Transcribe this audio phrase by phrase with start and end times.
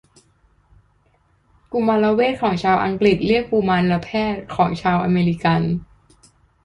[1.71, 5.61] กุมารเวชของชาวอังกฤษเรียกกุมารแพทย์ของชาวอเมริกัน